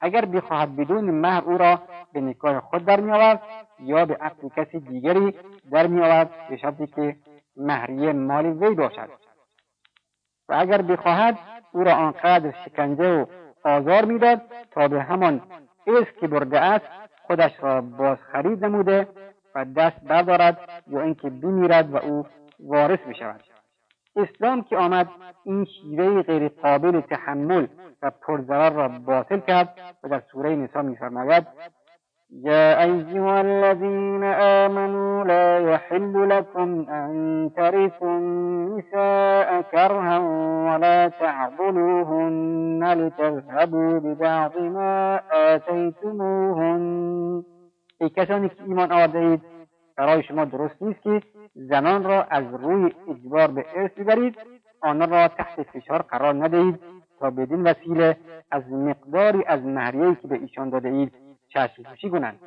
اگر 0.00 0.24
بخواهد 0.24 0.76
بدون 0.76 1.10
مهر 1.10 1.44
او 1.44 1.58
را 1.58 1.82
به 2.12 2.20
نکاح 2.20 2.60
خود 2.60 2.84
در 2.84 3.38
یا 3.80 4.04
به 4.04 4.14
عقد 4.14 4.52
کسی 4.56 4.80
دیگری 4.80 5.34
در 5.70 5.86
می 5.86 6.00
آورد 6.00 6.30
به 6.50 6.56
شرطی 6.56 6.86
که 6.86 7.16
مهریه 7.56 8.12
مال 8.12 8.46
وی 8.46 8.74
باشد. 8.74 9.08
و 10.48 10.54
اگر 10.58 10.82
بخواهد 10.82 11.38
او 11.72 11.84
را 11.84 11.92
آنقدر 11.92 12.54
شکنجه 12.64 13.08
و 13.08 13.26
آزار 13.64 14.04
می‌داد 14.04 14.42
تا 14.70 14.88
به 14.88 15.02
همان 15.02 15.42
اسم 15.86 16.20
که 16.20 16.26
برده 16.26 16.60
است 16.60 16.86
خودش 17.22 17.52
را 17.60 17.80
باز 17.80 18.18
خرید 18.32 18.64
نموده 18.64 19.08
و 19.54 19.64
دست 19.64 20.00
بردارد 20.00 20.82
یا 20.86 21.00
اینکه 21.00 21.30
بمیرد 21.30 21.94
و 21.94 21.96
او 21.96 22.26
وارث 22.60 22.98
بشود. 22.98 23.47
اسلام 24.16 24.62
که 24.62 24.76
آمد 24.76 25.08
این 25.44 25.64
شیوه 25.64 26.22
غیر 26.22 26.48
قابل 26.48 27.00
تحمل 27.00 27.66
و 28.02 28.10
پرضرر 28.10 28.70
را 28.70 28.88
باطل 28.88 29.40
کرد 29.40 29.74
و 30.04 30.08
در 30.08 30.22
سوره 30.32 30.56
نسا 30.56 30.82
میفرماید 30.82 31.46
يا 32.30 32.82
أيها 32.82 33.40
الذين 33.40 34.24
آمنوا 34.24 35.24
لا 35.24 35.58
يحل 35.58 36.28
لكم 36.28 36.86
أن 36.90 37.50
ترثوا 37.56 38.18
النساء 38.18 39.62
كرها 39.62 40.18
ولا 40.68 41.08
تعضلوهن 41.08 42.92
لتذهبوا 42.92 43.98
ببعض 43.98 44.58
ما 44.58 45.20
آتيتموهن 45.32 46.84
ای 48.00 48.08
کسانی 48.08 48.48
که 48.48 48.62
ایمان 48.66 48.92
آورده 48.92 49.40
برای 49.98 50.22
شما 50.22 50.44
درست 50.44 50.82
نیست 50.82 51.02
که 51.02 51.22
زنان 51.54 52.04
را 52.04 52.22
از 52.22 52.54
روی 52.54 52.92
اجبار 53.10 53.46
به 53.46 53.64
ارث 53.76 53.90
ببرید 53.90 54.38
آنها 54.80 55.06
را 55.06 55.28
تحت 55.28 55.62
فشار 55.62 56.02
قرار 56.02 56.44
ندهید 56.44 56.80
تا 57.20 57.30
بدین 57.30 57.62
وسیله 57.62 58.16
از 58.50 58.72
مقداری 58.72 59.44
از 59.46 59.62
مهریهای 59.62 60.14
که 60.14 60.28
به 60.28 60.34
ایشان 60.34 60.70
داده 60.70 60.88
اید 60.88 61.12
چشم 61.48 61.82
پوشی 61.82 62.10
کنند. 62.10 62.38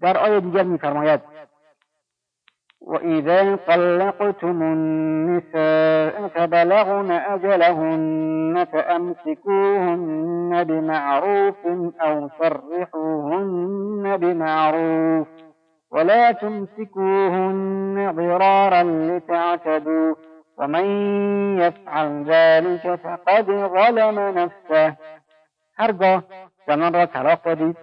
در 0.00 0.18
آیه 0.18 0.40
دیگر 0.40 0.62
میفرماید 0.62 1.20
وإذا 2.86 3.56
طلقتم 3.56 4.62
النساء 4.62 6.28
فبلغن 6.28 7.10
أجلهن 7.10 8.64
فأمسكوهن 8.64 10.64
بمعروف 10.64 11.66
أو 12.00 12.28
سرحوهن 12.38 14.16
بمعروف. 14.16 15.28
ولا 15.90 16.32
تمسكوهن 16.32 18.12
ضرارا 18.16 18.82
لتعتدوا 18.82 20.14
ومن 20.58 20.84
يفعل 21.58 22.24
ذلك 22.24 22.94
فقد 22.94 23.46
ظلم 23.46 24.18
نفسه. 24.38 24.96
هرگاه 25.76 26.22
زنان 26.66 26.92
را 26.92 27.06
طلاق 27.06 27.42
دادید 27.42 27.76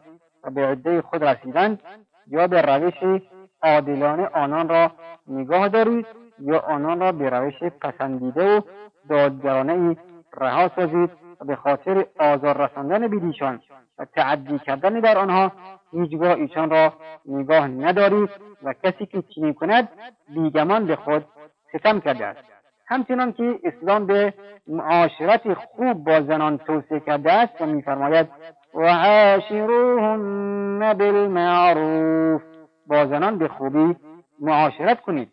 و 0.44 0.50
به 0.50 0.66
عده 0.68 1.02
خود 1.02 1.24
رسیدند 1.24 1.82
یا 2.28 2.48
به 2.48 2.62
روش 2.62 3.22
عادلانه 3.62 4.28
آنان 4.34 4.70
را 4.70 4.92
نگاه 5.28 5.68
دارید 5.68 6.06
یا 6.40 6.60
آنان 6.60 7.00
را 7.00 7.12
به 7.12 7.30
روش 7.30 7.64
پسندیده 7.64 8.58
و 8.58 8.62
دادگرانه 9.10 9.98
رها 10.38 10.70
سازید. 10.76 11.27
و 11.42 11.46
به 11.46 11.56
خاطر 11.56 12.06
آزار 12.20 12.58
رساندن 12.58 13.08
بیدیشان 13.08 13.62
و 14.00 14.06
تعدی 14.06 14.60
کردن 14.60 15.00
در 15.00 15.18
آنها 15.18 15.52
هیچگاه 15.92 16.32
ایشان 16.32 16.70
را 16.70 16.94
نگاه 17.26 17.68
ندارید 17.68 18.30
و 18.64 18.74
کسی 18.74 19.06
که 19.06 19.24
چنین 19.36 19.54
کند 19.54 19.90
بیگمان 20.30 20.86
به 20.86 20.96
خود 20.96 21.26
ستم 21.74 22.00
کرده 22.00 22.26
است. 22.26 22.44
همچنان 22.86 23.34
که 23.34 23.60
اسلام 23.64 24.06
به 24.06 24.34
معاشرت 24.68 25.54
خوب 25.54 25.94
با 25.94 26.22
زنان 26.22 26.58
توصیه 26.58 27.00
کرده 27.00 27.34
است 27.34 27.62
و 27.62 27.66
میفرماید 27.66 28.28
و 28.74 28.88
عاشروهن 28.88 30.94
بالمعروف. 30.94 32.42
با 32.88 33.06
زنان 33.06 33.38
به 33.38 33.48
خوبی 33.48 33.96
معاشرت 34.40 35.02
کنید. 35.02 35.32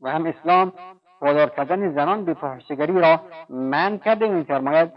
و 0.00 0.10
هم 0.10 0.26
اسلام 0.26 0.72
وادار 1.20 1.48
کردن 1.48 1.92
زنان 1.94 2.24
به 2.24 2.34
فحشگری 2.34 3.00
را 3.00 3.20
من 3.50 3.98
کرده 3.98 4.28
میفرماید 4.28 4.90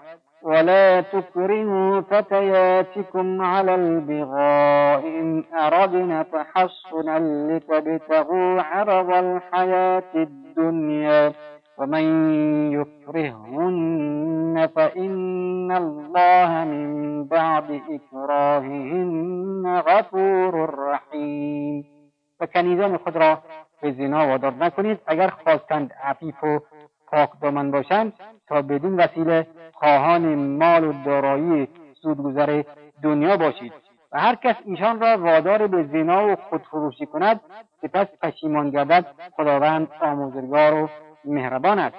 ولا 0.43 1.01
تكرهوا 1.01 2.01
فتياتكم 2.01 3.41
على 3.41 3.75
البغاء 3.75 5.07
إن 5.19 5.43
أردنا 5.53 6.23
تحصنا 6.23 7.19
لتبتغوا 7.19 8.61
عرض 8.61 9.09
الحياة 9.11 10.13
الدنيا 10.15 11.33
ومن 11.77 12.33
يكرههن 12.73 14.69
فإن 14.75 15.71
الله 15.71 16.63
من 16.63 17.23
بعد 17.25 17.81
إكراههن 17.89 19.81
غفور 19.87 20.75
رحيم. 20.79 22.01
و 22.41 22.45
کنیزان 22.45 22.97
خود 22.97 23.17
را 23.17 23.37
به 23.81 23.91
زنا 23.91 24.27
وادار 24.27 24.53
نکنید. 24.53 24.99
اگر 25.07 25.27
خواستند 25.27 25.93
عفیف 26.03 26.43
و 26.43 26.59
پاک 27.07 27.29
دامن 27.41 27.71
باشند 27.71 28.13
تا 28.47 28.61
بدین 28.61 28.95
وسیله 28.95 29.47
خواهان 29.73 30.35
مال 30.35 30.83
و 30.83 30.93
دارایی 31.05 31.67
سودگذر 32.01 32.63
دنیا 33.03 33.37
باشید. 33.37 33.73
و 34.11 34.19
هر 34.19 34.35
کس 34.35 34.55
ایشان 34.65 34.99
را 34.99 35.17
وادار 35.17 35.67
به 35.67 35.83
زنا 35.83 36.27
و 36.27 36.35
خودفروشی 36.35 37.05
کند 37.05 37.41
سپس 37.81 38.07
پشیمان 38.21 38.69
گردد 38.69 39.05
خداوند 39.35 39.87
آموزگار 40.01 40.73
و 40.73 40.89
مهربان 41.25 41.79
است. 41.79 41.95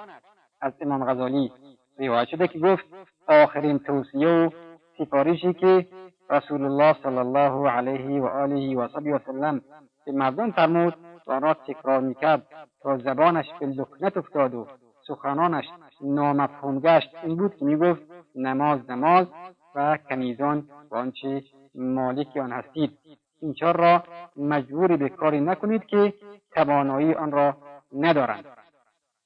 از 0.61 0.73
امام 0.81 1.05
غزالی 1.05 1.51
روایت 1.99 2.27
شده 2.27 2.47
که 2.47 2.59
گفت 2.59 2.85
آخرین 3.27 3.79
توصیه 3.79 4.27
و 4.27 4.49
سفارشی 4.97 5.53
که 5.53 5.87
رسول 6.29 6.65
الله 6.65 6.95
صلی 7.03 7.17
الله 7.17 7.69
علیه 7.69 8.21
و 8.21 8.25
آله 8.25 8.77
و 8.77 9.19
سلم 9.25 9.61
به 10.05 10.11
مردم 10.11 10.51
فرمود 10.51 10.95
و 11.27 11.39
را 11.39 11.53
تکرار 11.53 12.01
می‌کرد 12.01 12.47
تا 12.81 12.97
زبانش 12.97 13.45
به 13.59 13.65
لکنت 13.65 14.17
افتاد 14.17 14.53
و 14.53 14.67
سخنانش 15.07 15.65
نامفهوم 16.01 16.79
گشت. 16.79 17.09
این 17.23 17.35
بود 17.37 17.55
که 17.55 17.65
می‌گفت 17.65 18.01
نماز 18.35 18.89
نماز 18.89 19.27
و 19.75 19.97
کنیزان 20.09 20.69
و 20.91 20.95
آنچه 20.95 21.43
مالک 21.75 22.37
آن 22.37 22.51
هستید. 22.51 22.97
این 23.41 23.53
چهار 23.53 23.77
را 23.77 24.03
مجبور 24.37 24.97
به 24.97 25.09
کاری 25.09 25.41
نکنید 25.41 25.85
که 25.85 26.13
توانایی 26.51 27.13
آن 27.13 27.31
را 27.31 27.57
ندارند. 27.93 28.45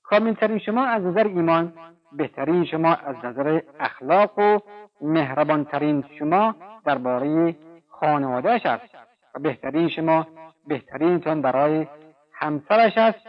کاملترین 0.04 0.60
شما 0.60 0.86
از 0.86 1.04
نظر 1.04 1.28
ایمان 1.28 1.74
بهترین 2.12 2.66
شما 2.66 2.94
از 2.94 3.16
نظر 3.24 3.62
اخلاق 3.80 4.40
و 4.40 4.60
مهربانترین 5.02 6.04
شما 6.20 6.56
درباره 6.86 7.56
خانوادهش 7.90 8.66
است. 8.66 9.07
بهترین 9.40 9.90
شما 9.90 10.28
بهترینتان 10.68 11.42
برای 11.42 11.88
همسرش 12.34 12.98
است 12.98 13.20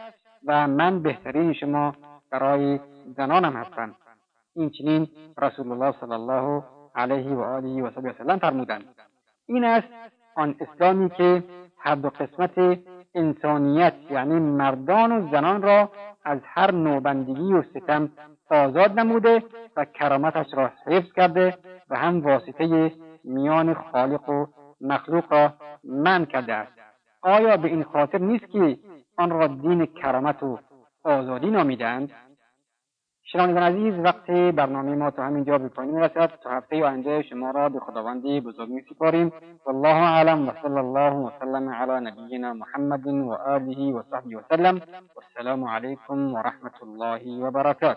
و 0.47 0.69
من 0.69 1.03
بهترین 1.03 1.53
شما 1.53 1.95
برای 2.31 2.81
زنانم 3.17 3.57
هستم. 3.57 3.95
این 4.57 4.71
چنین 4.71 5.09
رسول 5.39 5.73
الله 5.73 5.95
صلی 6.01 6.13
الله 6.13 6.65
علیه 6.95 7.35
و 7.35 7.41
آله 7.41 7.83
و 7.83 8.13
سلم 8.19 8.39
فرمودند. 8.39 8.85
این 9.47 9.65
است 9.65 9.89
آن 10.37 10.55
اسلامی 10.61 11.11
که 11.11 11.45
هر 11.79 11.95
دو 11.95 12.11
قسمت 12.11 12.79
انسانیت 13.15 13.95
یعنی 14.11 14.35
مردان 14.35 15.13
و 15.13 15.31
زنان 15.31 15.63
را 15.63 15.91
از 16.25 16.39
هر 16.45 16.71
نوبندگی 16.71 17.53
و 17.53 17.63
ستم 17.63 18.09
آزاد 18.51 19.01
نموده 19.01 19.43
و 19.77 19.85
کرامتش 19.85 20.47
را 20.53 20.71
حفظ 20.87 21.13
کرده 21.13 21.59
و 21.91 21.97
هم 21.99 22.21
واسطه 22.21 22.93
میان 23.25 23.75
خالق 23.75 24.29
و 24.29 24.47
مخلوق 24.81 25.33
را 25.33 25.53
من 25.85 26.25
کرده 26.25 26.55
است. 26.55 26.73
آیا 27.23 27.57
به 27.57 27.69
این 27.69 27.85
خاطر 27.85 28.19
نیست 28.19 28.47
که 28.47 28.79
آن 29.17 29.31
را 29.31 29.47
دین 29.47 29.87
کرامت 29.87 30.43
و 30.43 30.59
آزادی 31.05 31.51
نامیدند؟ 31.51 32.11
شنوندگان 33.23 33.63
عزیز 33.63 33.95
وقت 33.95 34.31
برنامه 34.31 34.95
ما 34.95 35.11
تا 35.11 35.23
همینجا 35.23 35.59
به 35.59 35.69
پایان 35.69 35.95
می‌رسد. 35.95 36.31
تا 36.43 36.51
هفته 36.51 36.85
آینده 36.85 37.23
شما 37.23 37.51
را 37.51 37.69
به 37.69 37.81
خداوند 37.81 38.23
بزرگ 38.23 38.69
میسپاریم. 38.69 39.33
والله 39.67 39.97
اعلم. 39.97 40.49
و 40.49 40.53
صلی 40.63 40.79
الله 40.79 41.13
وسلم 41.13 41.69
علی 41.69 42.07
نبینا 42.07 42.53
محمد 42.53 43.07
و 43.07 43.33
آله 43.33 43.93
و 43.93 44.03
صحبه 44.11 44.37
وسلم 44.37 44.81
والسلام 45.17 45.65
علیکم 45.65 46.35
و 46.35 46.39
رحمت 46.39 46.83
الله 46.83 47.41
و 47.43 47.51
برکاته. 47.51 47.97